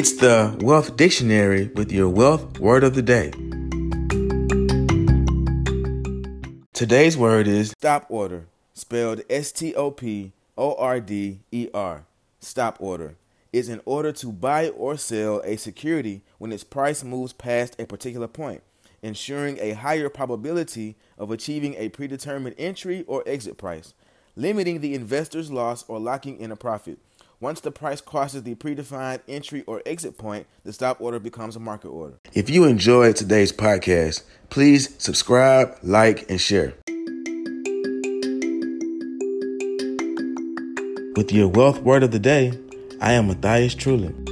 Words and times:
It's 0.00 0.12
the 0.12 0.56
Wealth 0.62 0.96
Dictionary 0.96 1.66
with 1.74 1.92
your 1.92 2.08
wealth 2.08 2.58
word 2.58 2.84
of 2.84 2.94
the 2.94 3.02
day. 3.02 3.32
Today's 6.72 7.18
word 7.18 7.46
is 7.46 7.72
stop 7.72 8.06
order, 8.08 8.46
spelled 8.72 9.20
S 9.28 9.52
T 9.52 9.74
O 9.74 9.90
P 9.90 10.32
O 10.56 10.74
R 10.76 11.00
D 11.00 11.40
E 11.52 11.68
R. 11.74 12.06
Stop 12.38 12.78
order 12.80 13.16
is 13.52 13.68
an 13.68 13.82
order 13.84 14.10
to 14.12 14.32
buy 14.32 14.70
or 14.70 14.96
sell 14.96 15.42
a 15.44 15.56
security 15.56 16.22
when 16.38 16.50
its 16.50 16.64
price 16.64 17.04
moves 17.04 17.34
past 17.34 17.78
a 17.78 17.84
particular 17.84 18.26
point, 18.26 18.62
ensuring 19.02 19.58
a 19.60 19.72
higher 19.72 20.08
probability 20.08 20.96
of 21.18 21.30
achieving 21.30 21.74
a 21.74 21.90
predetermined 21.90 22.56
entry 22.56 23.04
or 23.06 23.22
exit 23.26 23.58
price, 23.58 23.92
limiting 24.34 24.80
the 24.80 24.94
investor's 24.94 25.50
loss 25.50 25.84
or 25.88 26.00
locking 26.00 26.40
in 26.40 26.50
a 26.50 26.56
profit. 26.56 26.98
Once 27.42 27.60
the 27.60 27.70
price 27.70 28.02
crosses 28.02 28.42
the 28.42 28.54
predefined 28.54 29.20
entry 29.26 29.64
or 29.66 29.80
exit 29.86 30.18
point, 30.18 30.46
the 30.62 30.72
stop 30.74 31.00
order 31.00 31.18
becomes 31.18 31.56
a 31.56 31.58
market 31.58 31.88
order. 31.88 32.18
If 32.34 32.50
you 32.50 32.64
enjoyed 32.64 33.16
today's 33.16 33.50
podcast, 33.50 34.24
please 34.50 34.94
subscribe, 34.98 35.74
like, 35.82 36.28
and 36.28 36.38
share. 36.38 36.74
With 41.16 41.32
your 41.32 41.48
wealth 41.48 41.80
word 41.80 42.02
of 42.02 42.10
the 42.10 42.18
day, 42.18 42.52
I 43.00 43.14
am 43.14 43.28
Matthias 43.28 43.74
Trulin. 43.74 44.29